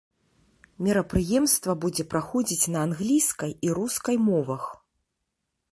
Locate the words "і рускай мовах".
3.69-4.63